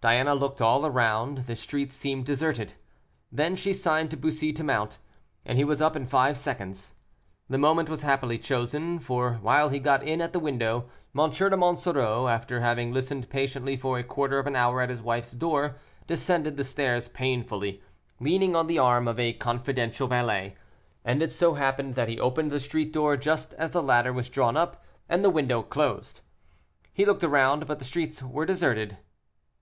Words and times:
Diana 0.00 0.34
looked 0.34 0.62
all 0.62 0.86
around; 0.86 1.40
the 1.46 1.54
street 1.54 1.92
seemed 1.92 2.24
deserted. 2.24 2.72
Then 3.30 3.56
she 3.56 3.74
signed 3.74 4.10
to 4.10 4.16
Bussy 4.16 4.50
to 4.54 4.64
mount, 4.64 4.96
and 5.44 5.58
he 5.58 5.64
was 5.64 5.82
up 5.82 5.94
in 5.94 6.06
five 6.06 6.38
seconds. 6.38 6.94
The 7.50 7.58
moment 7.58 7.90
was 7.90 8.00
happily 8.00 8.38
chosen, 8.38 8.98
for 8.98 9.34
while 9.42 9.68
he 9.68 9.78
got 9.78 10.02
in 10.02 10.22
at 10.22 10.32
the 10.32 10.40
window, 10.40 10.88
M. 11.14 11.28
de 11.30 11.56
Monsoreau, 11.58 12.26
after 12.26 12.62
having 12.62 12.90
listened 12.90 13.28
patiently 13.28 13.76
for 13.76 13.98
a 13.98 14.02
quarter 14.02 14.38
of 14.38 14.46
an 14.46 14.56
hour 14.56 14.80
at 14.80 14.88
his 14.88 15.02
wife's 15.02 15.32
door, 15.32 15.76
descended 16.06 16.56
the 16.56 16.64
stairs 16.64 17.08
painfully, 17.08 17.82
leaning 18.18 18.56
on 18.56 18.68
the 18.68 18.78
arm 18.78 19.06
of 19.06 19.20
a 19.20 19.34
confidential 19.34 20.08
valet, 20.08 20.54
and 21.04 21.22
it 21.22 21.34
so 21.34 21.52
happened 21.52 21.96
that 21.96 22.08
he 22.08 22.18
opened 22.18 22.50
the 22.50 22.60
street 22.60 22.94
door 22.94 23.14
just 23.14 23.52
as 23.58 23.72
the 23.72 23.82
ladder 23.82 24.10
was 24.14 24.30
drawn 24.30 24.56
up, 24.56 24.82
and 25.06 25.22
the 25.22 25.28
window 25.28 25.62
closed. 25.62 26.22
He 26.94 27.04
looked 27.04 27.24
around, 27.24 27.66
but 27.66 27.78
the 27.78 27.84
streets 27.84 28.22
were 28.22 28.46
deserted. 28.46 28.96